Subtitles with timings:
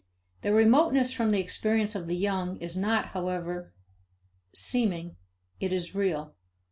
[0.41, 3.71] Their remoteness from the experience of the young is not, however,
[4.51, 5.15] seeming;
[5.59, 6.33] it is real.